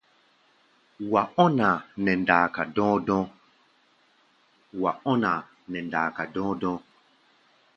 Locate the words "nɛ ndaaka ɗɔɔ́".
5.63-6.55